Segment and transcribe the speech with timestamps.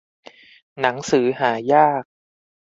[0.81, 2.03] หนังสือหายาก